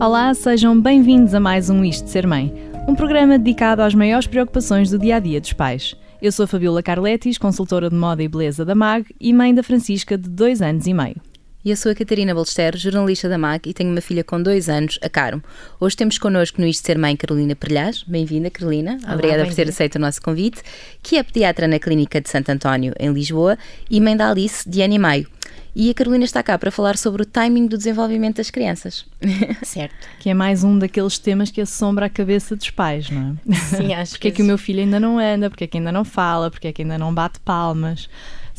[0.00, 2.50] Olá, sejam bem-vindos a mais um Isto de Ser Mãe,
[2.88, 5.94] um programa dedicado às maiores preocupações do dia a dia dos pais.
[6.22, 9.62] Eu sou a Fabiola Carletis, consultora de moda e beleza da MAG e mãe da
[9.62, 11.16] Francisca, de dois anos e meio.
[11.62, 14.70] E eu sou a Catarina Balester, jornalista da MAG e tenho uma filha com dois
[14.70, 15.44] anos, a Caro.
[15.78, 18.02] Hoje temos connosco no Isto Ser Mãe Carolina Perlhás.
[18.04, 18.98] Bem-vinda, Carolina.
[19.04, 20.62] Olá, Obrigada bem por ter aceito o nosso convite.
[21.02, 23.58] Que é pediatra na Clínica de Santo António, em Lisboa,
[23.90, 25.28] e mãe da Alice, de ano e meio.
[25.76, 29.04] E a Carolina está cá para falar sobre o timing do desenvolvimento das crianças.
[29.62, 29.94] Certo.
[30.18, 33.54] Que é mais um daqueles temas que assombra a cabeça dos pais, não é?
[33.54, 35.92] Sim, acho Porque é que o meu filho ainda não anda, porque é que ainda
[35.92, 38.08] não fala, porque é que ainda não bate palmas.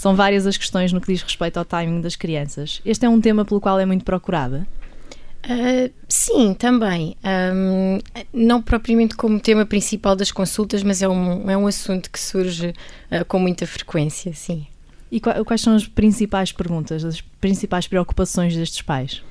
[0.01, 2.81] São várias as questões no que diz respeito ao timing das crianças.
[2.83, 4.67] Este é um tema pelo qual é muito procurada.
[5.45, 7.15] Uh, sim, também.
[7.23, 7.99] Um,
[8.33, 12.69] não propriamente como tema principal das consultas, mas é um, é um assunto que surge
[13.11, 14.65] uh, com muita frequência, sim.
[15.11, 19.21] E quais são as principais perguntas, as principais preocupações destes pais?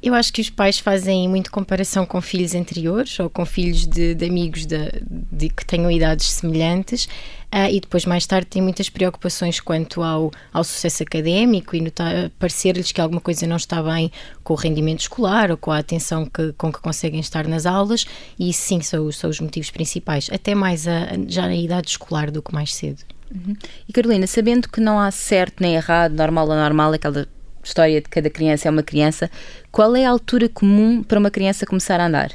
[0.00, 4.14] Eu acho que os pais fazem muito comparação com filhos anteriores ou com filhos de,
[4.14, 7.06] de amigos de, de, que tenham idades semelhantes
[7.52, 11.82] uh, e depois mais tarde têm muitas preocupações quanto ao, ao sucesso académico e
[12.38, 14.12] parecer-lhes que alguma coisa não está bem
[14.44, 18.06] com o rendimento escolar ou com a atenção que, com que conseguem estar nas aulas
[18.38, 22.30] e isso sim são, são os motivos principais, até mais a, já na idade escolar
[22.30, 23.02] do que mais cedo.
[23.34, 23.56] Uhum.
[23.88, 27.26] E Carolina, sabendo que não há certo nem errado, normal ou normal, aquela
[27.68, 29.30] história de cada criança é uma criança,
[29.70, 32.32] qual é a altura comum para uma criança começar a andar?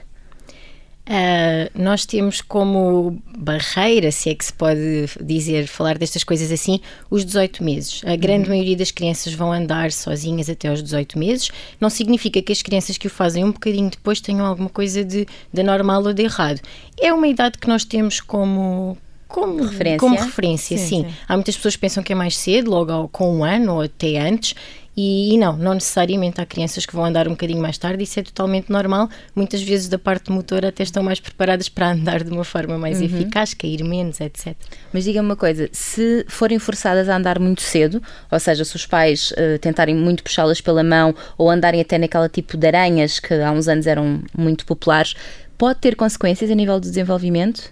[1.06, 6.80] Uh, nós temos como barreira, se é que se pode dizer, falar destas coisas assim,
[7.10, 8.02] os 18 meses.
[8.06, 8.56] A grande uhum.
[8.56, 11.52] maioria das crianças vão andar sozinhas até aos 18 meses.
[11.80, 15.28] Não significa que as crianças que o fazem um bocadinho depois tenham alguma coisa de,
[15.52, 16.62] de normal ou de errado.
[16.98, 18.98] É uma idade que nós temos como,
[19.28, 21.04] como referência, como referência sim, sim.
[21.04, 23.74] sim, Há muitas pessoas que pensam que é mais cedo, logo ao, com um ano
[23.74, 24.56] ou até antes,
[24.96, 28.20] e, e, não, não necessariamente há crianças que vão andar um bocadinho mais tarde, isso
[28.20, 29.10] é totalmente normal.
[29.36, 33.00] Muitas vezes da parte motora até estão mais preparadas para andar de uma forma mais
[33.00, 33.06] uhum.
[33.06, 34.56] eficaz, cair menos, etc.
[34.94, 38.02] Mas diga-me uma coisa, se forem forçadas a andar muito cedo,
[38.32, 42.30] ou seja, se os pais uh, tentarem muito puxá-las pela mão ou andarem até naquela
[42.30, 45.16] tipo de aranhas que há uns anos eram muito populares,
[45.58, 47.72] pode ter consequências a nível do desenvolvimento?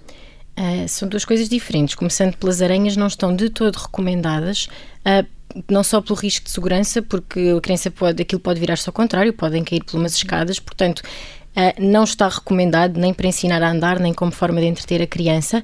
[0.57, 1.95] Uh, são duas coisas diferentes.
[1.95, 4.67] Começando pelas aranhas, não estão de todo recomendadas.
[5.05, 5.25] Uh,
[5.69, 9.33] não só pelo risco de segurança, porque a criança pode, aquilo pode virar-se ao contrário,
[9.33, 11.01] podem cair por umas escadas, portanto,
[11.51, 15.07] Uh, não está recomendado nem para ensinar a andar, nem como forma de entreter a
[15.07, 15.61] criança.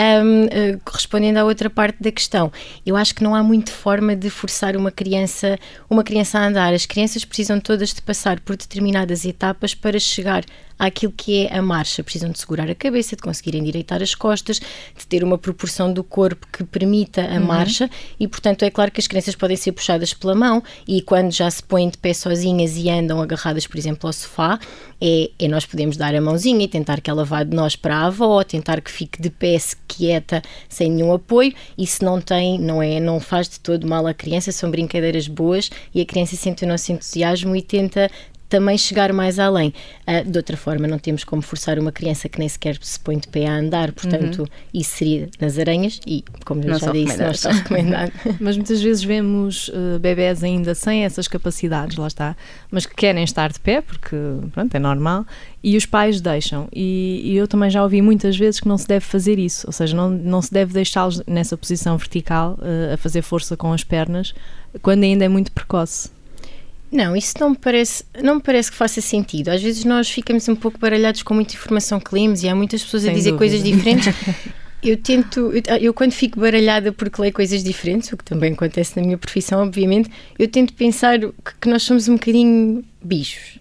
[0.00, 2.50] Um, uh, respondendo à outra parte da questão,
[2.86, 5.58] eu acho que não há muita forma de forçar uma criança,
[5.90, 6.72] uma criança a andar.
[6.72, 10.42] As crianças precisam todas de passar por determinadas etapas para chegar
[10.80, 12.02] àquilo que é a marcha.
[12.02, 16.02] Precisam de segurar a cabeça, de conseguir endireitar as costas, de ter uma proporção do
[16.02, 17.44] corpo que permita a uhum.
[17.44, 21.30] marcha e, portanto, é claro que as crianças podem ser puxadas pela mão e quando
[21.30, 24.58] já se põem de pé sozinhas e andam agarradas, por exemplo, ao sofá,
[24.98, 27.96] é, é nós podemos dar a mãozinha e tentar que ela vá de nós para
[27.96, 29.58] a avó, tentar que fique de pé
[29.90, 31.52] quieta, sem nenhum apoio.
[31.76, 35.70] Isso não tem, não é, não faz de todo mal à criança, são brincadeiras boas
[35.94, 38.10] e a criança sente o nosso entusiasmo e tenta
[38.50, 39.72] também chegar mais além.
[40.06, 43.16] Uh, de outra forma, não temos como forçar uma criança que nem sequer se põe
[43.16, 44.46] de pé a andar, portanto, uhum.
[44.74, 48.12] isso seria nas aranhas e, como eu já disse, não está recomendado.
[48.40, 52.36] mas muitas vezes vemos uh, bebés ainda sem essas capacidades, lá está,
[52.70, 54.16] mas que querem estar de pé, porque,
[54.52, 55.24] pronto, é normal,
[55.62, 56.68] e os pais deixam.
[56.74, 59.72] E, e eu também já ouvi muitas vezes que não se deve fazer isso, ou
[59.72, 63.84] seja, não, não se deve deixá-los nessa posição vertical, uh, a fazer força com as
[63.84, 64.34] pernas,
[64.82, 66.10] quando ainda é muito precoce.
[66.90, 69.48] Não, isso não me, parece, não me parece que faça sentido.
[69.50, 72.82] Às vezes nós ficamos um pouco baralhados com muita informação que lemos e há muitas
[72.82, 73.38] pessoas Sem a dizer dúvida.
[73.38, 74.14] coisas diferentes.
[74.82, 78.96] Eu tento, eu, eu, quando fico baralhada porque leio coisas diferentes, o que também acontece
[78.98, 81.30] na minha profissão, obviamente, eu tento pensar que,
[81.60, 83.58] que nós somos um bocadinho bichos.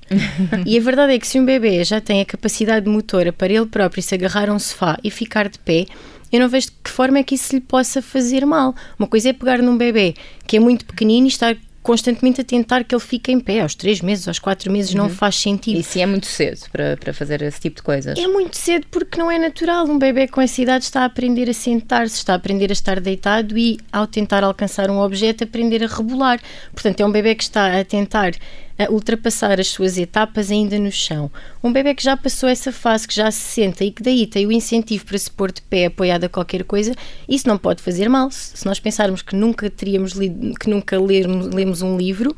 [0.65, 3.65] e a verdade é que se um bebê já tem a capacidade motora para ele
[3.65, 5.87] próprio se agarrar a um sofá e ficar de pé,
[6.31, 8.73] eu não vejo de que forma é que isso lhe possa fazer mal.
[8.97, 10.13] Uma coisa é pegar num bebê
[10.47, 13.75] que é muito pequenino e estar constantemente a tentar que ele fique em pé aos
[13.75, 15.03] três meses, aos quatro meses, uhum.
[15.03, 15.79] não faz sentido.
[15.79, 18.17] E se é muito cedo para, para fazer esse tipo de coisas?
[18.17, 19.85] É muito cedo porque não é natural.
[19.85, 22.99] Um bebê com essa idade está a aprender a sentar-se, está a aprender a estar
[22.99, 26.39] deitado e, ao tentar alcançar um objeto, aprender a rebolar.
[26.73, 28.33] Portanto, é um bebê que está a tentar
[28.79, 31.29] a ultrapassar as suas etapas ainda no chão.
[31.61, 34.47] Um bebê que já passou essa fase, que já se senta e que daí tem
[34.47, 36.95] o incentivo para se pôr de pé apoiado a qualquer coisa,
[37.27, 38.31] isso não pode fazer mal.
[38.31, 42.33] Se nós pensarmos que nunca teríamos lido, que nunca lermos, lemos um livro,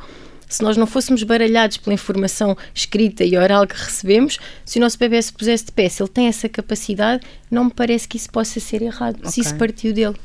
[0.49, 4.97] se nós não fôssemos baralhados pela informação escrita e oral que recebemos, se o nosso
[4.97, 8.29] bebê se pusesse de pé, se ele tem essa capacidade, não me parece que isso
[8.29, 9.31] possa ser errado, okay.
[9.31, 10.15] se isso partiu dele.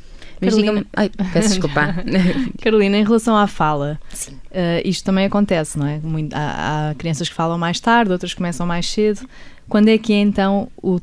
[0.40, 0.86] Mas diga-me.
[0.94, 1.94] Ai, peço desculpa.
[2.62, 5.98] Carolina, em relação à fala, uh, isto também acontece, não é?
[5.98, 9.26] Muito, há, há, crianças que falam mais tarde, outras começam mais cedo.
[9.68, 11.00] Quando é que é então o,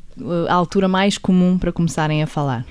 [0.47, 2.65] a altura mais comum para começarem a falar?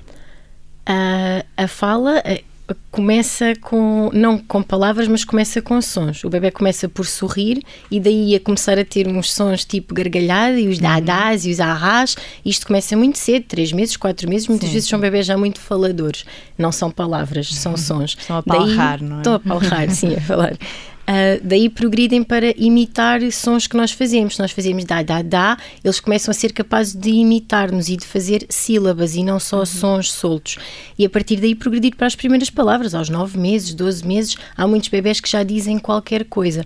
[0.89, 2.43] Uh, a fala eh,
[2.91, 6.25] começa com, não com palavras, mas começa com sons.
[6.25, 10.59] O bebê começa por sorrir e daí a começar a ter uns sons tipo gargalhada
[10.59, 10.83] e os uhum.
[10.83, 12.17] dadás e os arras.
[12.45, 14.49] Isto começa muito cedo, 3 meses, 4 meses.
[14.49, 14.91] Muitas sim, vezes sim.
[14.91, 16.25] são bebês já muito faladores.
[16.59, 18.17] Não são palavras, são sons.
[18.19, 19.19] Estão a palrar, não é?
[19.19, 20.57] Estão a palrar, sim, a falar.
[21.03, 24.37] Uh, daí progridem para imitar sons que nós fazemos.
[24.37, 28.07] Se nós fazemos da, da, da, eles começam a ser capazes de imitar-nos e de
[28.07, 29.67] fazer sílabas e não só uhum.
[29.67, 30.59] sons soltos.
[30.99, 32.95] E a partir daí progredir para as primeiras palavras.
[32.95, 36.65] Aos 9 meses, 12 meses, há muitos bebés que já dizem qualquer coisa.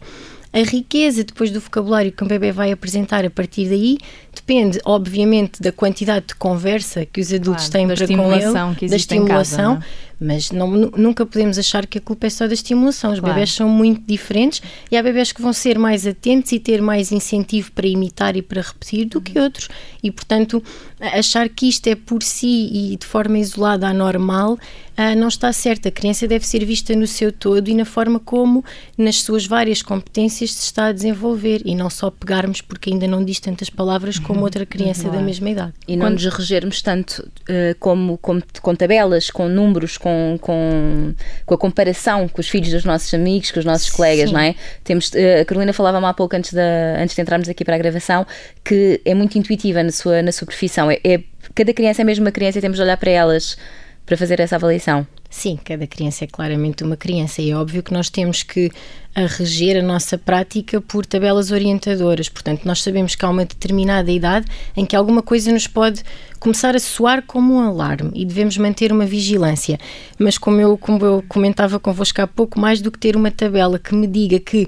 [0.53, 3.99] A riqueza depois do vocabulário que um bebê vai apresentar a partir daí
[4.35, 8.97] depende, obviamente, da quantidade de conversa que os adultos claro, têm para com ele, da
[8.97, 9.87] estimulação, casa,
[10.19, 13.13] mas não, nunca podemos achar que a culpa é só da estimulação.
[13.13, 13.35] Os claro.
[13.35, 17.13] bebés são muito diferentes e há bebés que vão ser mais atentos e ter mais
[17.13, 19.69] incentivo para imitar e para repetir do que outros.
[20.03, 20.63] E, portanto,
[21.01, 24.59] achar que isto é por si e de forma isolada anormal
[24.97, 25.89] ah, não está certo.
[25.89, 28.65] A criança deve ser vista no seu todo e na forma como,
[28.97, 33.23] nas suas várias competências, se está a desenvolver e não só pegarmos porque ainda não
[33.23, 35.75] diz tantas palavras como outra criança da mesma idade.
[35.87, 36.15] E não Quando...
[36.15, 41.15] nos regermos tanto uh, como, como, com tabelas, com números, com, com,
[41.45, 43.97] com a comparação com os filhos dos nossos amigos, com os nossos Sim.
[43.97, 44.55] colegas, não é?
[44.85, 47.79] Temos, uh, a Carolina falava há pouco antes, da, antes de entrarmos aqui para a
[47.79, 48.25] gravação
[48.63, 50.89] que é muito intuitiva na sua, na sua profissão.
[50.89, 51.21] É, é,
[51.57, 53.57] cada criança é mesmo uma criança e temos de olhar para elas
[54.05, 55.05] para fazer essa avaliação.
[55.29, 58.71] Sim, cada criança é claramente uma criança e é óbvio que nós temos que
[59.15, 62.29] a reger a nossa prática por tabelas orientadoras.
[62.29, 64.47] Portanto, nós sabemos que há uma determinada idade
[64.77, 66.03] em que alguma coisa nos pode
[66.39, 69.79] começar a soar como um alarme e devemos manter uma vigilância.
[70.19, 73.79] Mas como eu, como eu comentava convosco há pouco, mais do que ter uma tabela
[73.79, 74.67] que me diga que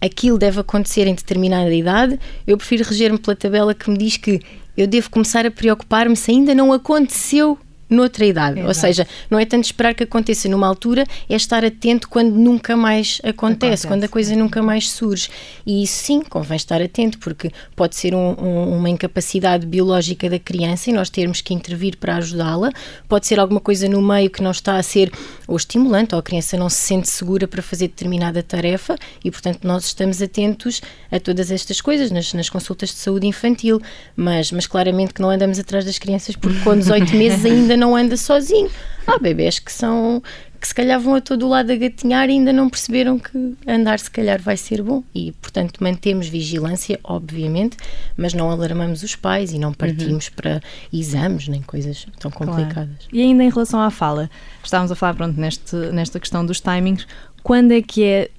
[0.00, 4.40] aquilo deve acontecer em determinada idade, eu prefiro reger-me pela tabela que me diz que
[4.76, 7.56] eu devo começar a preocupar-me se ainda não aconteceu
[7.94, 8.60] noutra idade.
[8.62, 12.76] Ou seja, não é tanto esperar que aconteça numa altura, é estar atento quando nunca
[12.76, 15.28] mais acontece, acontece quando a coisa nunca mais surge.
[15.66, 20.38] E isso sim, convém estar atento, porque pode ser um, um, uma incapacidade biológica da
[20.38, 22.70] criança e nós termos que intervir para ajudá-la,
[23.08, 25.12] pode ser alguma coisa no meio que não está a ser
[25.46, 29.60] ou estimulante, ou a criança não se sente segura para fazer determinada tarefa e, portanto,
[29.64, 30.80] nós estamos atentos
[31.10, 33.80] a todas estas coisas nas, nas consultas de saúde infantil,
[34.16, 37.83] mas, mas claramente que não andamos atrás das crianças porque com 18 meses ainda não
[37.92, 38.70] anda sozinho.
[39.04, 40.22] Há bebés que são
[40.64, 43.54] que se calhar vão a todo o lado a gatinhar e ainda não perceberam que
[43.66, 47.76] andar se calhar vai ser bom e portanto mantemos vigilância obviamente
[48.16, 50.32] mas não alarmamos os pais e não partimos uhum.
[50.34, 53.08] para exames nem coisas tão complicadas claro.
[53.12, 54.30] e ainda em relação à fala
[54.62, 57.06] estávamos a falar pronto neste, nesta questão dos timings
[57.42, 58.30] quando é que é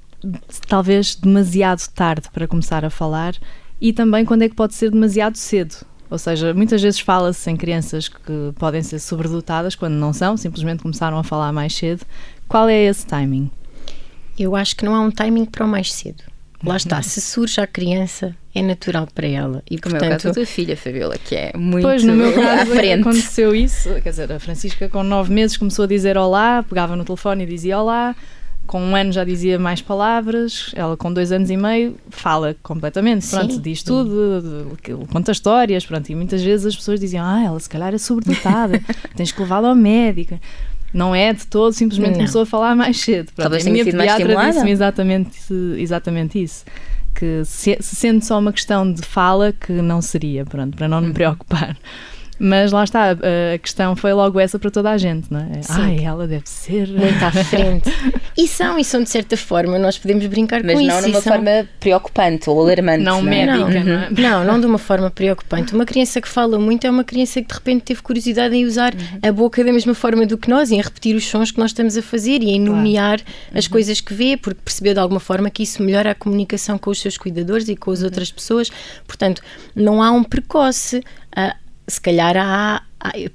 [0.68, 3.36] talvez demasiado tarde para começar a falar
[3.80, 5.76] e também quando é que pode ser demasiado cedo
[6.10, 10.84] ou seja, muitas vezes fala-se em crianças que podem ser sobredotadas quando não são, simplesmente
[10.84, 12.06] começaram a falar mais cedo.
[12.48, 13.50] Qual é esse timing?
[14.38, 16.24] Eu acho que não há um timing para o mais cedo.
[16.64, 19.64] Lá está, se surge a criança, é natural para ela.
[19.70, 22.14] E, Como portanto, é o caso da tua filha, Fabiola, que é muito pois, no
[22.14, 23.02] meu caso, à frente.
[23.02, 23.90] aconteceu isso.
[24.02, 27.48] Quer dizer, a Francisca com nove meses começou a dizer olá, pegava no telefone e
[27.48, 28.16] dizia olá
[28.66, 33.28] com um ano já dizia mais palavras, ela com dois anos e meio fala completamente,
[33.28, 33.62] pronto, Sim.
[33.62, 34.78] diz tudo,
[35.12, 38.82] conta histórias, pronto, e muitas vezes as pessoas diziam, ah, ela se calhar é sobredotada,
[39.16, 40.40] tens que levá-la ao médico.
[40.94, 42.20] Não é de todo, simplesmente não.
[42.20, 43.26] começou a falar mais cedo.
[43.26, 45.38] Pronto, Talvez a minha pediatra disse-me exatamente,
[45.78, 46.64] exatamente isso.
[47.14, 51.02] Que se, se sendo só uma questão de fala, que não seria, pronto, para não
[51.02, 51.14] me uhum.
[51.14, 51.78] preocupar.
[52.38, 55.62] Mas lá está, a questão foi logo essa para toda a gente, não é?
[55.62, 55.74] Sim.
[55.74, 56.88] Ai, ela deve ser.
[56.90, 57.90] Muito à frente.
[58.38, 60.92] e são, e são de certa forma, nós podemos brincar Mas com isso.
[60.94, 61.34] Mas não de uma são...
[61.34, 63.04] forma preocupante ou alarmante.
[63.04, 63.46] Não, não é?
[63.46, 64.10] médica, não, é?
[64.10, 65.74] Não, não de uma forma preocupante.
[65.74, 68.94] Uma criança que fala muito é uma criança que de repente teve curiosidade em usar
[68.94, 69.20] uhum.
[69.30, 71.98] a boca da mesma forma do que nós, em repetir os sons que nós estamos
[71.98, 73.38] a fazer e em nomear claro.
[73.54, 73.72] as uhum.
[73.72, 77.00] coisas que vê, porque percebeu de alguma forma que isso melhora a comunicação com os
[77.00, 78.06] seus cuidadores e com as uhum.
[78.06, 78.70] outras pessoas.
[79.08, 79.42] Portanto,
[79.74, 81.02] não há um precoce.
[81.38, 82.82] Uh, se calhar há,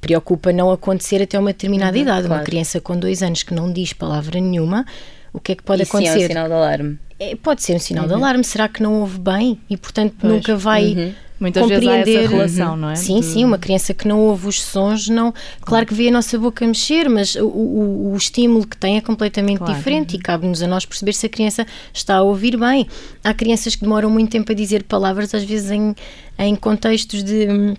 [0.00, 2.26] preocupa não acontecer até uma determinada uhum, idade.
[2.26, 2.40] Claro.
[2.40, 4.84] Uma criança com dois anos que não diz palavra nenhuma,
[5.32, 6.22] o que é que pode Isso acontecer?
[6.22, 6.98] é um sinal de alarme.
[7.18, 8.08] É, pode ser um sinal uhum.
[8.08, 8.44] de alarme.
[8.44, 10.32] Será que não ouve bem e, portanto, pois.
[10.32, 10.94] nunca vai.
[10.94, 11.12] Uhum.
[11.38, 12.04] Muitas compreender.
[12.04, 12.96] vezes há essa relação, não é?
[12.96, 13.26] Sim, de...
[13.26, 15.32] sim, uma criança que não ouve os sons, não.
[15.62, 19.00] Claro que vê a nossa boca mexer, mas o, o, o estímulo que tem é
[19.00, 19.72] completamente claro.
[19.72, 20.20] diferente uhum.
[20.20, 22.86] e cabe-nos a nós perceber se a criança está a ouvir bem.
[23.24, 25.94] Há crianças que demoram muito tempo a dizer palavras, às vezes em,
[26.38, 27.74] em contextos de hum,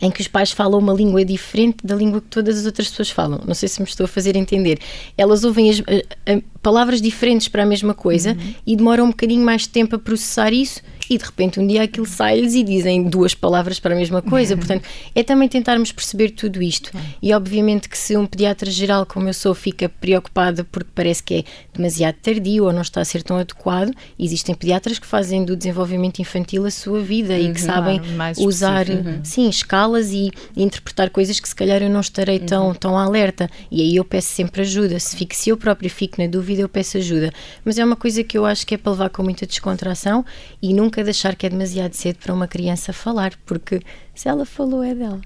[0.00, 3.10] em que os pais falam uma língua diferente da língua que todas as outras pessoas
[3.10, 3.40] falam.
[3.46, 4.78] Não sei se me estou a fazer entender.
[5.16, 8.54] Elas ouvem as, a, a, palavras diferentes para a mesma coisa uhum.
[8.66, 11.82] e demoram um bocadinho mais de tempo a processar isso e de repente um dia
[11.82, 14.56] aquilo sai-lhes e dizem duas palavras para a mesma coisa.
[14.56, 16.92] Portanto, é também tentarmos perceber tudo isto.
[17.20, 21.34] E obviamente que se um pediatra geral como eu sou fica preocupada porque parece que
[21.34, 25.56] é demasiado tardio ou não está a ser tão adequado, existem pediatras que fazem do
[25.56, 27.66] desenvolvimento infantil a sua vida uhum, e que uhum.
[27.66, 29.20] sabem claro, usar uhum.
[29.24, 32.46] sim, escalas e, e, interpretar coisas que se calhar eu não estarei uhum.
[32.46, 33.50] tão, tão alerta.
[33.68, 35.00] E aí eu peço sempre ajuda.
[35.00, 37.32] Se, fico, se eu própria fico na dúvida, eu peço ajuda.
[37.64, 40.24] Mas é uma coisa que eu acho que é para levar com muita descontração
[40.62, 43.80] e nunca nunca deixar que é demasiado cedo para uma criança falar, porque
[44.14, 45.20] se ela falou é dela.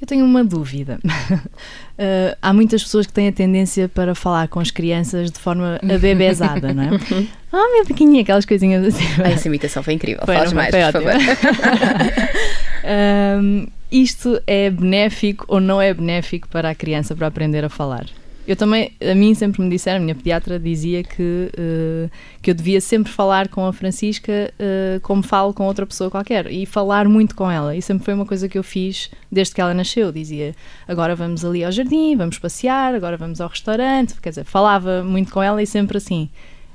[0.00, 0.98] Eu tenho uma dúvida.
[1.92, 5.78] Uh, há muitas pessoas que têm a tendência para falar com as crianças de forma
[5.84, 6.88] abebezada, não é?
[7.52, 9.04] Ah, oh, meu pequenininho, aquelas coisinhas assim.
[9.22, 10.22] Ah, essa imitação foi incrível.
[10.24, 11.12] Foi, Fales mais, por favor.
[13.92, 18.06] isto é benéfico ou não é benéfico para a criança para aprender a falar?
[18.46, 22.54] Eu também, a mim sempre me disseram, a minha pediatra dizia que, uh, que eu
[22.54, 27.08] devia sempre falar com a Francisca uh, como falo com outra pessoa qualquer e falar
[27.08, 27.76] muito com ela.
[27.76, 30.10] E sempre foi uma coisa que eu fiz desde que ela nasceu.
[30.10, 30.56] Dizia,
[30.88, 34.20] agora vamos ali ao jardim, vamos passear, agora vamos ao restaurante.
[34.20, 36.28] Quer dizer, falava muito com ela e sempre assim.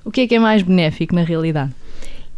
[0.05, 1.73] O que é que é mais benéfico na realidade?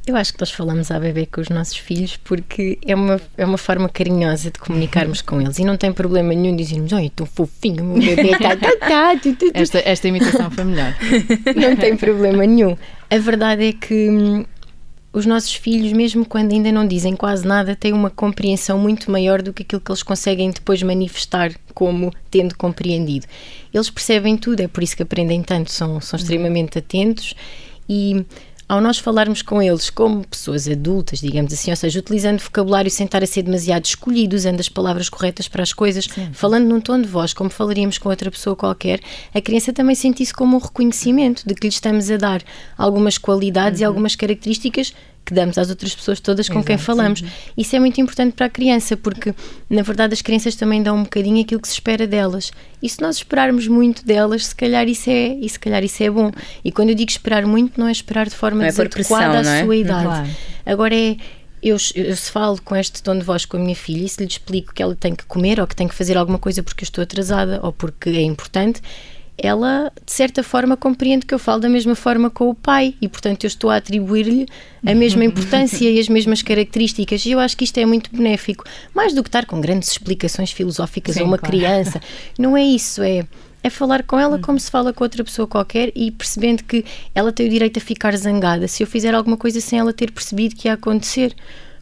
[0.10, 3.46] Eu acho que nós falamos à bebê com os nossos filhos porque é uma, é
[3.46, 7.28] uma forma carinhosa de comunicarmos com eles e não tem problema nenhum dizermos, oi, tão
[7.28, 9.14] fofinho, meu bebê tá, tá, tá,
[9.54, 10.96] esta, esta imitação foi melhor.
[11.56, 12.76] não tem problema nenhum.
[13.08, 14.44] A verdade é que hum,
[15.14, 19.44] os nossos filhos, mesmo quando ainda não dizem quase nada, têm uma compreensão muito maior
[19.44, 23.28] do que aquilo que eles conseguem depois manifestar como tendo compreendido.
[23.72, 27.36] Eles percebem tudo, é por isso que aprendem tanto, são, são extremamente atentos
[27.88, 28.26] e
[28.70, 33.08] ao nós falarmos com eles como pessoas adultas, digamos assim, ou seja, utilizando vocabulário sem
[33.08, 36.30] estar a ser demasiado escolhido, usando as palavras corretas para as coisas, Sim.
[36.32, 39.00] falando num tom de voz como falaríamos com outra pessoa qualquer,
[39.34, 42.44] a criança também sente isso como um reconhecimento de que lhe estamos a dar
[42.78, 43.86] algumas qualidades uhum.
[43.86, 44.94] e algumas características
[45.30, 47.20] que damos às outras pessoas todas com Exato, quem falamos.
[47.20, 47.28] Sim.
[47.56, 49.34] Isso é muito importante para a criança, porque
[49.70, 52.52] na verdade as crianças também dão um bocadinho aquilo que se espera delas.
[52.82, 56.10] E se nós esperarmos muito delas, se calhar isso é, e se calhar isso é
[56.10, 56.32] bom.
[56.66, 59.64] E quando eu digo esperar muito, não é esperar de forma é desadequada à é?
[59.64, 60.06] sua idade.
[60.06, 60.30] Claro.
[60.66, 61.18] Agora é
[61.62, 64.22] eu, eu, se falo com este tom de voz com a minha filha e se
[64.22, 66.84] lhe explico que ela tem que comer ou que tem que fazer alguma coisa porque
[66.84, 68.82] eu estou atrasada ou porque é importante,
[69.42, 73.08] ela, de certa forma, compreende que eu falo da mesma forma com o pai e,
[73.08, 74.48] portanto, eu estou a atribuir-lhe
[74.86, 77.26] a mesma importância e as mesmas características.
[77.26, 78.64] E eu acho que isto é muito benéfico.
[78.94, 81.58] Mais do que estar com grandes explicações filosóficas Sim, a uma claro.
[81.58, 82.02] criança.
[82.38, 83.26] Não é isso, é
[83.62, 87.32] é falar com ela como se fala com outra pessoa qualquer e percebendo que ela
[87.32, 90.56] tem o direito a ficar zangada se eu fizer alguma coisa sem ela ter percebido
[90.56, 91.36] que ia acontecer.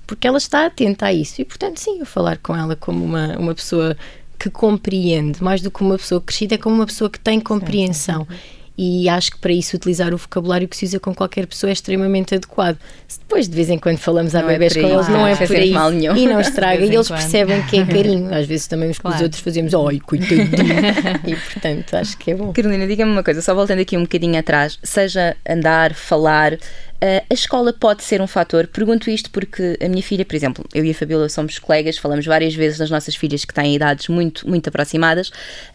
[0.08, 1.42] Porque ela está atenta a isso.
[1.42, 3.96] E, portanto, sim, eu falar com ela como uma, uma pessoa
[4.38, 8.26] que compreende, mais do que uma pessoa crescida, é como uma pessoa que tem compreensão.
[8.30, 8.58] Sim, sim.
[8.78, 11.74] E acho que para isso utilizar o vocabulário que se usa com qualquer pessoa é
[11.74, 12.78] extremamente adequado.
[13.08, 15.56] Se depois de vez em quando falamos a bebés é com eles, não é por
[15.56, 15.72] aí.
[15.72, 16.16] Mal nenhum.
[16.16, 16.86] E não estraga.
[16.86, 18.32] e eles percebem que é carinho.
[18.32, 19.16] Às vezes também com claro.
[19.16, 20.46] os outros fazemos, ai, coitadinho.
[21.26, 22.54] e portanto, acho que é bom.
[22.54, 26.56] Carolina, diga-me uma coisa, só voltando aqui um bocadinho atrás, seja andar, falar,
[26.98, 28.66] Uh, a escola pode ser um fator.
[28.66, 32.26] Pergunto isto porque a minha filha, por exemplo, eu e a Fabiola somos colegas, falamos
[32.26, 35.30] várias vezes das nossas filhas que têm idades muito, muito aproximadas.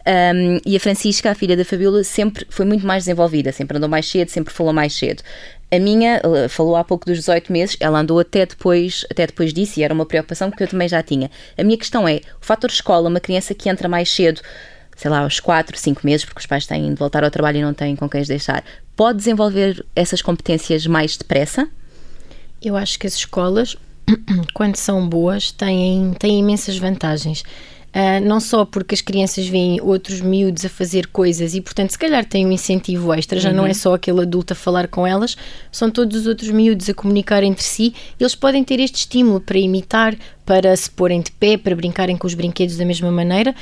[0.05, 3.89] Um, e a Francisca, a filha da Fabiola, sempre foi muito mais desenvolvida, sempre andou
[3.89, 5.23] mais cedo, sempre falou mais cedo.
[5.71, 9.79] A minha falou há pouco dos 18 meses, ela andou até depois, até depois disso
[9.79, 11.31] e era uma preocupação que eu também já tinha.
[11.57, 14.39] A minha questão é: o fator escola, uma criança que entra mais cedo
[14.95, 17.61] sei lá, aos 4, 5 meses, porque os pais têm de voltar ao trabalho e
[17.61, 18.63] não têm com quem os deixar,
[18.95, 21.67] pode desenvolver essas competências mais depressa?
[22.61, 23.75] Eu acho que as escolas,
[24.53, 27.43] quando são boas, têm, têm imensas vantagens.
[27.93, 31.99] Uh, não só porque as crianças veem outros miúdos a fazer coisas e, portanto, se
[31.99, 33.55] calhar têm um incentivo extra, já uhum.
[33.57, 35.37] não é só aquele adulto a falar com elas,
[35.71, 39.59] são todos os outros miúdos a comunicar entre si, eles podem ter este estímulo para
[39.59, 43.53] imitar, para se porem de pé, para brincarem com os brinquedos da mesma maneira.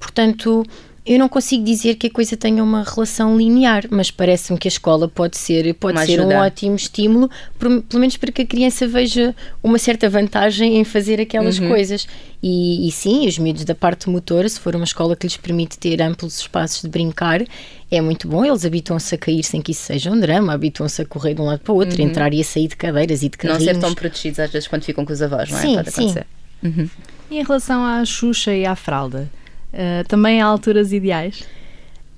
[0.00, 0.64] Portanto,
[1.06, 4.70] eu não consigo dizer que a coisa tenha uma relação linear, mas parece-me que a
[4.70, 9.32] escola pode ser, pode ser um ótimo estímulo, pelo menos para que a criança veja
[9.62, 11.68] uma certa vantagem em fazer aquelas uhum.
[11.68, 12.08] coisas.
[12.42, 15.78] E, e, sim, os miúdos da parte motora, se for uma escola que lhes permite
[15.78, 17.40] ter amplos espaços de brincar,
[17.88, 18.44] é muito bom.
[18.44, 21.44] Eles habituam-se a cair sem que isso seja um drama, habituam-se a correr de um
[21.44, 22.08] lado para o outro, uhum.
[22.08, 23.64] entrar e a sair de cadeiras e de carrinhos.
[23.64, 25.62] Não ser tão protegidos às vezes quando ficam com os avós, não é?
[25.62, 26.26] Sim, pode acontecer.
[26.62, 26.68] Sim.
[26.68, 26.90] Uhum.
[27.30, 29.30] E em relação à Xuxa e à fralda?
[29.76, 31.44] Uh, também há alturas ideais?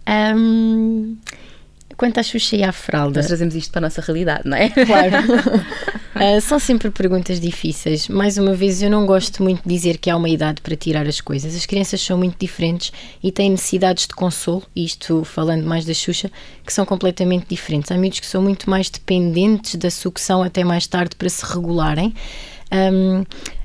[0.08, 1.16] Um,
[1.96, 3.18] quanto à Xuxa e à fralda.
[3.18, 4.68] Nós trazemos isto para a nossa realidade, não é?
[4.68, 5.16] Claro.
[6.14, 8.06] Uh, são sempre perguntas difíceis.
[8.06, 11.08] Mais uma vez, eu não gosto muito de dizer que há uma idade para tirar
[11.08, 11.56] as coisas.
[11.56, 16.30] As crianças são muito diferentes e têm necessidades de consolo, isto falando mais da Xuxa,
[16.64, 17.90] que são completamente diferentes.
[17.90, 22.14] Há miúdos que são muito mais dependentes da sucção até mais tarde para se regularem.
[22.70, 23.24] Um,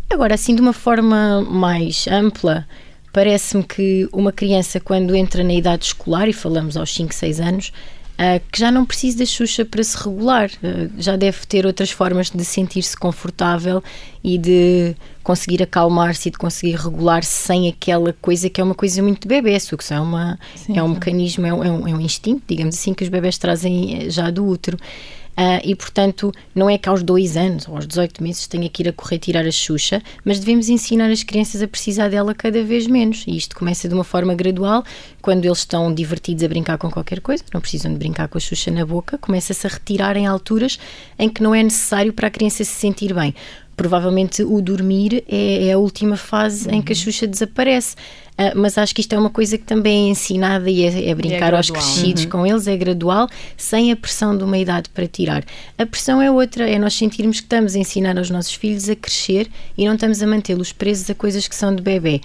[0.10, 2.66] agora, assim, de uma forma mais ampla,
[3.14, 7.72] parece-me que uma criança, quando entra na idade escolar, e falamos aos 5, 6 anos,
[8.14, 11.90] Uh, que já não precisa da Xuxa para se regular, uh, já deve ter outras
[11.90, 13.84] formas de sentir-se confortável
[14.24, 19.02] e de conseguir acalmar-se e de conseguir regular-se sem aquela coisa que é uma coisa
[19.02, 19.56] muito bebê.
[19.56, 20.94] A sucção é, uma, sim, é um sim.
[20.94, 24.30] mecanismo, é um, é um, é instinto, digamos assim, que os bebés trazem eh, já
[24.30, 24.78] do útero.
[25.34, 28.84] Uh, e, portanto, não é que aos dois anos ou aos 18 meses tenha que
[28.84, 32.64] ir a correr tirar a Xuxa, mas devemos ensinar as crianças a precisar dela cada
[32.64, 33.24] vez menos.
[33.28, 34.84] E isto começa de uma forma gradual,
[35.22, 38.42] quando eles estão divertidos a brincar com qualquer coisa, não precisam de brincar com a
[38.42, 40.78] Xuxa na boca, começa-se a retirar em alturas
[41.18, 43.34] em que não é necessário para a criança se sentir bem
[43.76, 46.76] provavelmente o dormir é, é a última fase uhum.
[46.76, 47.02] em que a uhum.
[47.02, 47.96] Xuxa desaparece.
[48.34, 51.16] Uh, mas acho que isto é uma coisa que também é ensinada e é, é
[51.16, 52.30] brincar é aos crescidos uhum.
[52.30, 55.44] com eles, é gradual, sem a pressão de uma idade para tirar.
[55.78, 58.96] A pressão é outra, é nós sentirmos que estamos a ensinar aos nossos filhos a
[58.96, 62.22] crescer e não estamos a mantê-los presos a coisas que são de bebê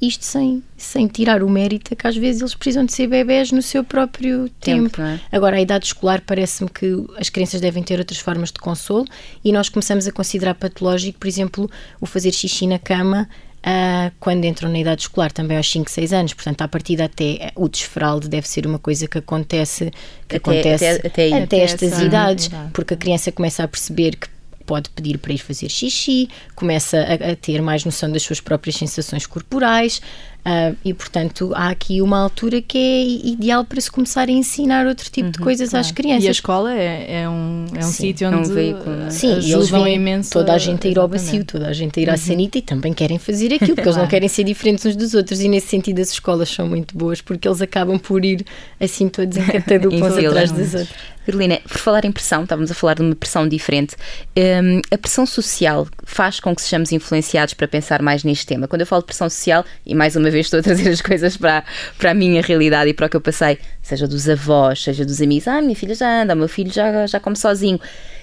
[0.00, 3.62] isto sem, sem tirar o mérito que às vezes eles precisam de ser bebés no
[3.62, 4.90] seu próprio tempo.
[4.90, 5.02] tempo.
[5.02, 5.20] É?
[5.32, 9.06] Agora, a idade escolar parece-me que as crianças devem ter outras formas de consolo
[9.42, 13.28] e nós começamos a considerar patológico, por exemplo, o fazer xixi na cama
[13.66, 16.34] Uh, quando entram na idade escolar, também aos 5, 6 anos.
[16.34, 19.90] Portanto, a partir até o desfralde deve ser uma coisa que acontece,
[20.28, 24.14] que até, acontece até, até, até, até estas idades, porque a criança começa a perceber
[24.14, 24.28] que
[24.64, 28.76] pode pedir para ir fazer xixi, começa a, a ter mais noção das suas próprias
[28.76, 30.02] sensações corporais,
[30.46, 34.86] Uh, e, portanto, há aqui uma altura que é ideal para se começar a ensinar
[34.86, 35.84] outro tipo uhum, de coisas claro.
[35.84, 36.22] às crianças.
[36.22, 39.10] E a escola é, é um, é um sítio onde é um veículo, é?
[39.10, 42.02] Sim, eles vêm imenso toda a gente a ir ao bacio, toda a gente a
[42.04, 42.18] ir à uhum.
[42.18, 45.40] sanita e também querem fazer aquilo, porque eles não querem ser diferentes uns dos outros
[45.40, 48.46] e nesse sentido as escolas são muito boas porque eles acabam por ir
[48.80, 51.16] assim todos em catadupas atrás das outras.
[51.26, 53.96] Carolina, por falar em pressão, estávamos a falar de uma pressão diferente.
[54.38, 58.68] Um, a pressão social faz com que sejamos influenciados para pensar mais neste tema.
[58.68, 61.36] Quando eu falo de pressão social, e mais uma vez estou a trazer as coisas
[61.36, 61.64] para,
[61.98, 65.20] para a minha realidade e para o que eu passei, seja dos avós, seja dos
[65.20, 67.80] amigos, ah, minha filha já anda, o meu filho já, já come sozinho.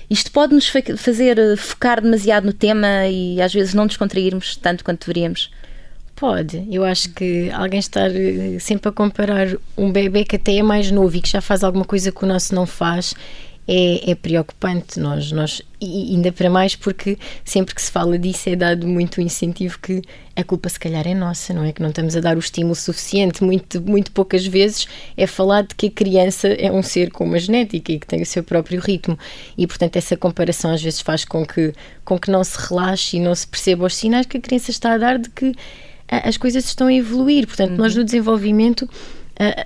[0.09, 4.55] Isto pode nos fazer eh, focar demasiado no tema e às vezes não nos contrairmos
[4.57, 5.49] tanto quanto deveríamos.
[6.15, 9.47] Pode, eu acho que alguém estar eh, sempre a comparar
[9.77, 12.27] um bebê que até é mais novo e que já faz alguma coisa que o
[12.27, 13.15] nosso não faz
[13.67, 14.99] é, é, preocupante.
[14.99, 19.17] Nós, nós, e ainda para mais porque sempre que se fala disso é dado muito
[19.17, 20.01] o incentivo que
[20.35, 21.71] a culpa se calhar é nossa, não é?
[21.71, 23.43] Que não estamos a dar o estímulo suficiente.
[23.43, 27.39] Muito, muito poucas vezes é falado de que a criança é um ser com uma
[27.39, 29.17] genética e que tem o seu próprio ritmo.
[29.57, 31.73] E portanto essa comparação às vezes faz com que,
[32.03, 34.93] com que não se relaxe e não se perceba os sinais que a criança está
[34.93, 35.53] a dar de que
[36.07, 37.47] as coisas estão a evoluir.
[37.47, 37.77] Portanto, uhum.
[37.77, 38.89] nós no desenvolvimento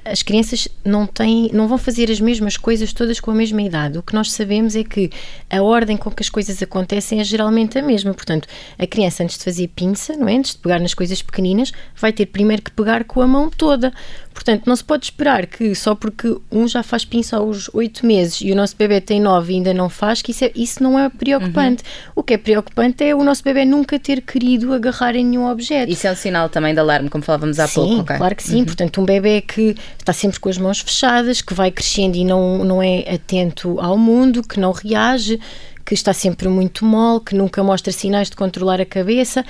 [0.05, 3.97] as crianças não têm, não vão fazer as mesmas coisas todas com a mesma idade.
[3.97, 5.09] O que nós sabemos é que
[5.49, 8.13] a ordem com que as coisas acontecem é geralmente a mesma.
[8.13, 10.37] Portanto, a criança antes de fazer pinça, não é?
[10.37, 13.93] Antes de pegar nas coisas pequeninas, vai ter primeiro que pegar com a mão toda.
[14.37, 18.39] Portanto, não se pode esperar que só porque um já faz pinça aos oito meses
[18.41, 20.97] e o nosso bebê tem nove e ainda não faz, que isso, é, isso não
[20.97, 21.83] é preocupante.
[21.83, 22.11] Uhum.
[22.17, 25.91] O que é preocupante é o nosso bebê nunca ter querido agarrar em nenhum objeto.
[25.91, 28.01] Isso é um sinal também de alarme, como falávamos há sim, pouco.
[28.01, 28.17] Okay?
[28.17, 28.59] Claro que sim.
[28.59, 28.65] Uhum.
[28.65, 32.63] Portanto, um bebê que está sempre com as mãos fechadas, que vai crescendo e não,
[32.63, 35.39] não é atento ao mundo, que não reage,
[35.83, 39.43] que está sempre muito mole, que nunca mostra sinais de controlar a cabeça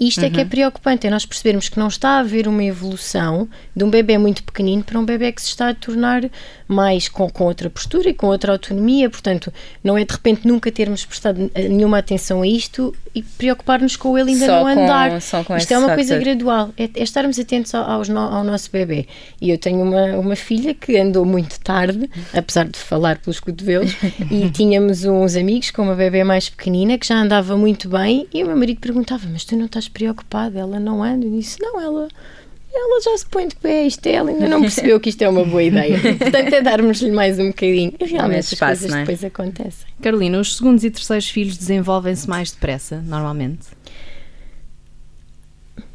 [0.00, 0.26] isto uhum.
[0.26, 0.48] é que é uhum.
[0.48, 4.42] preocupante, é nós percebermos que não está a haver uma evolução de um bebê muito
[4.42, 6.22] pequenino para um bebê que se está a tornar
[6.70, 9.10] mais com, com outra postura e com outra autonomia.
[9.10, 9.52] Portanto,
[9.82, 14.30] não é de repente nunca termos prestado nenhuma atenção a isto e preocupar-nos com ele
[14.30, 15.10] ainda só não andar.
[15.10, 18.44] Com, só com isto é uma coisa gradual, é, é, estarmos atentos ao, ao, ao,
[18.44, 19.06] nosso bebê.
[19.40, 23.96] E eu tenho uma, uma filha que andou muito tarde, apesar de falar pelos cotovelos,
[24.30, 28.44] e tínhamos uns amigos com uma bebê mais pequenina que já andava muito bem e
[28.44, 31.26] o meu marido perguntava: Mas tu não estás preocupada, ela não anda.
[31.26, 32.08] Eu disse: Não, ela.
[32.72, 35.28] Ela já se põe de pé, isto é, ela ainda não percebeu que isto é
[35.28, 35.98] uma boa ideia.
[36.16, 37.92] Portanto, é darmos-lhe mais um bocadinho.
[37.98, 39.00] E realmente as espaço, coisas é?
[39.00, 39.86] depois acontecem.
[40.00, 43.66] Carolina, os segundos e terceiros filhos desenvolvem-se mais depressa, normalmente?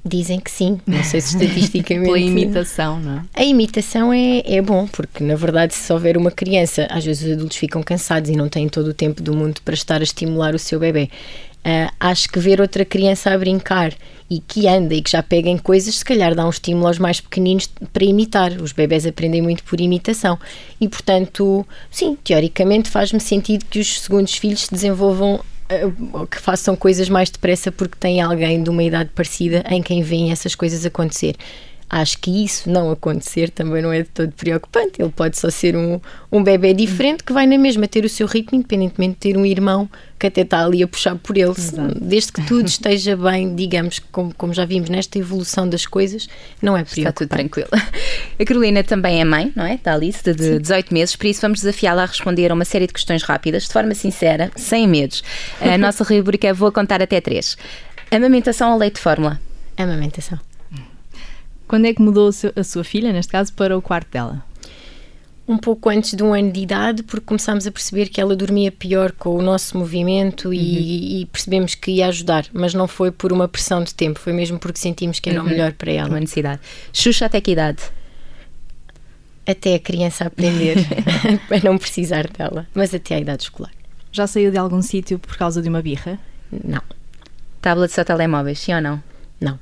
[0.08, 2.06] Dizem que sim, não sei se estatisticamente.
[2.06, 3.24] Pela imitação, não é?
[3.34, 7.32] A imitação é, é bom, porque na verdade, se houver uma criança, às vezes os
[7.34, 10.54] adultos ficam cansados e não têm todo o tempo do mundo para estar a estimular
[10.54, 11.10] o seu bebê.
[11.66, 13.92] Uh, acho que ver outra criança a brincar
[14.30, 17.00] e que anda e que já pega em coisas, se calhar dá um estímulo aos
[17.00, 18.52] mais pequeninos para imitar.
[18.62, 20.38] Os bebés aprendem muito por imitação.
[20.80, 25.42] E, portanto, sim, teoricamente faz-me sentido que os segundos filhos se desenvolvam
[26.30, 30.32] que façam coisas mais depressa porque têm alguém de uma idade parecida em quem veem
[30.32, 31.36] essas coisas acontecer.
[31.96, 35.02] Acho que isso não acontecer também não é de todo preocupante.
[35.02, 35.98] Ele pode só ser um,
[36.30, 39.46] um bebê diferente que vai na mesma ter o seu ritmo, independentemente de ter um
[39.46, 41.52] irmão que até está ali a puxar por ele.
[41.52, 41.98] Exato.
[42.02, 46.28] Desde que tudo esteja bem, digamos, como, como já vimos nesta evolução das coisas,
[46.62, 47.00] não é preocupante.
[47.00, 47.70] Está tudo tranquilo.
[48.38, 49.80] A Carolina também é mãe, não é?
[49.82, 52.88] Da Alice, de, de 18 meses, por isso vamos desafiá-la a responder a uma série
[52.88, 55.24] de questões rápidas, de forma sincera, sem medos.
[55.62, 57.56] A nossa rubrica vou contar até três.
[58.12, 59.40] Amamentação ou leite de fórmula?
[59.78, 60.38] Amamentação.
[61.68, 64.44] Quando é que mudou a sua filha, neste caso, para o quarto dela?
[65.48, 68.72] Um pouco antes de um ano de idade, porque começámos a perceber que ela dormia
[68.72, 70.54] pior com o nosso movimento uhum.
[70.54, 74.34] e, e, percebemos que ia ajudar, mas não foi por uma pressão de tempo, foi
[74.34, 75.46] mesmo porque sentimos que era uhum.
[75.46, 76.10] o melhor para ela.
[76.10, 76.62] Uma necessidade.
[76.92, 77.84] Xuxa até que idade?
[79.46, 80.78] Até a criança aprender
[81.52, 83.72] a não precisar dela, mas até à idade escolar.
[84.12, 86.18] Já saiu de algum sítio por causa de uma birra?
[86.52, 86.82] Não.
[87.62, 89.04] Tablets ou telemóveis, sim ou não?
[89.40, 89.60] Não.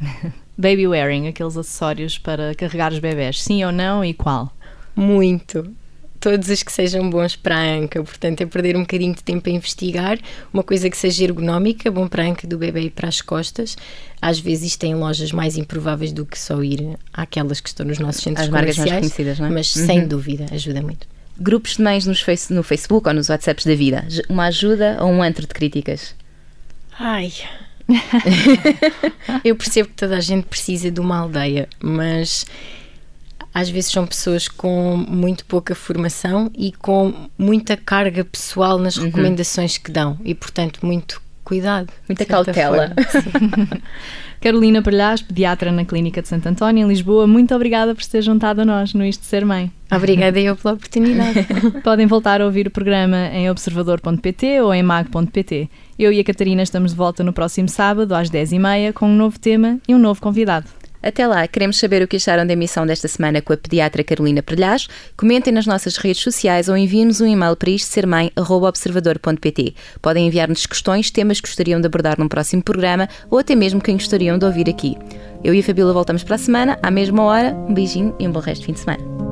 [0.56, 4.52] baby wearing, aqueles acessórios para carregar os bebés, sim ou não e qual?
[4.94, 5.74] Muito.
[6.20, 9.48] Todos os que sejam bons para a anca, portanto, é perder um bocadinho de tempo
[9.48, 10.18] a investigar,
[10.52, 13.76] uma coisa que seja ergonómica, bom para a anca do bebê e para as costas.
[14.20, 17.98] Às vezes isto tem lojas mais improváveis do que só ir àquelas que estão nos
[17.98, 19.50] nossos centros as marcas mais conhecidas, não é?
[19.50, 19.86] Mas uhum.
[19.86, 21.08] sem dúvida ajuda muito.
[21.40, 25.22] Grupos de mães face, no Facebook ou nos WhatsApps da vida, uma ajuda ou um
[25.24, 26.14] antro de críticas?
[27.00, 27.32] Ai,
[29.44, 32.46] eu percebo que toda a gente precisa de uma aldeia, mas
[33.54, 39.04] às vezes são pessoas com muito pouca formação e com muita carga pessoal nas uhum.
[39.04, 41.20] recomendações que dão e, portanto, muito
[41.52, 41.92] cuidado.
[42.08, 42.92] Muita cautela.
[44.40, 48.22] Carolina Palhás, pediatra na Clínica de Santo António, em Lisboa, muito obrigada por se ter
[48.22, 49.70] juntado a nós no Isto de Ser Mãe.
[49.94, 51.46] Obrigada eu pela oportunidade.
[51.84, 55.68] Podem voltar a ouvir o programa em observador.pt ou em mag.pt.
[55.98, 59.38] Eu e a Catarina estamos de volta no próximo sábado, às 10h30, com um novo
[59.38, 60.66] tema e um novo convidado.
[61.02, 64.42] Até lá, queremos saber o que acharam da emissão desta semana com a pediatra Carolina
[64.42, 64.86] Prelhas.
[65.16, 67.92] Comentem nas nossas redes sociais ou enviem-nos um e-mail para isto.
[70.00, 73.96] Podem enviar-nos questões, temas que gostariam de abordar num próximo programa ou até mesmo quem
[73.96, 74.96] gostariam de ouvir aqui.
[75.42, 77.52] Eu e a Fabíola voltamos para a semana, à mesma hora.
[77.68, 79.31] Um beijinho e um bom resto de fim de semana.